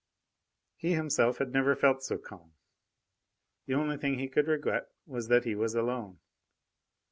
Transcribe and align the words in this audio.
He 0.77 0.93
himself 0.93 1.37
had 1.37 1.53
never 1.53 1.75
felt 1.75 2.01
so 2.01 2.17
calm. 2.17 2.53
The 3.67 3.75
only 3.75 3.97
thing 3.97 4.17
he 4.17 4.29
could 4.29 4.47
regret 4.47 4.87
was 5.05 5.27
that 5.27 5.45
he 5.45 5.53
was 5.53 5.75
alone. 5.75 6.17